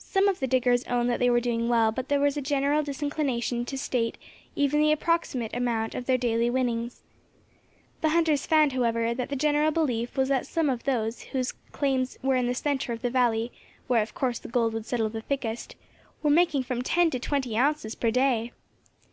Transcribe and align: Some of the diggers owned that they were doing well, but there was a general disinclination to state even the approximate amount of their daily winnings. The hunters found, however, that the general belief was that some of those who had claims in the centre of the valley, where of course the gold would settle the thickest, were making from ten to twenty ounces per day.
Some 0.00 0.26
of 0.26 0.40
the 0.40 0.48
diggers 0.48 0.82
owned 0.88 1.08
that 1.08 1.20
they 1.20 1.30
were 1.30 1.38
doing 1.38 1.68
well, 1.68 1.92
but 1.92 2.08
there 2.08 2.18
was 2.18 2.36
a 2.36 2.40
general 2.42 2.82
disinclination 2.82 3.64
to 3.66 3.78
state 3.78 4.18
even 4.56 4.80
the 4.80 4.90
approximate 4.90 5.54
amount 5.54 5.94
of 5.94 6.06
their 6.06 6.18
daily 6.18 6.50
winnings. 6.50 7.04
The 8.00 8.08
hunters 8.08 8.44
found, 8.44 8.72
however, 8.72 9.14
that 9.14 9.28
the 9.28 9.36
general 9.36 9.70
belief 9.70 10.16
was 10.16 10.28
that 10.30 10.48
some 10.48 10.68
of 10.68 10.82
those 10.82 11.22
who 11.22 11.38
had 11.38 11.46
claims 11.70 12.18
in 12.24 12.46
the 12.48 12.54
centre 12.54 12.92
of 12.92 13.02
the 13.02 13.08
valley, 13.10 13.52
where 13.86 14.02
of 14.02 14.14
course 14.16 14.40
the 14.40 14.48
gold 14.48 14.74
would 14.74 14.84
settle 14.86 15.10
the 15.10 15.20
thickest, 15.22 15.76
were 16.24 16.30
making 16.30 16.64
from 16.64 16.82
ten 16.82 17.08
to 17.12 17.20
twenty 17.20 17.56
ounces 17.56 17.94
per 17.94 18.10
day. 18.10 18.50